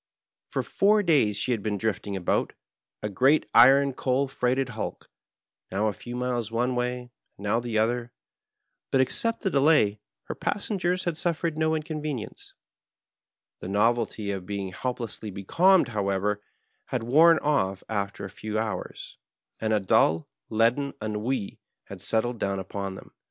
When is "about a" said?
2.15-3.07